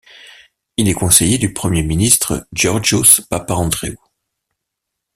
[0.77, 3.99] Il est conseiller du Premier ministre Geórgios Papandréou.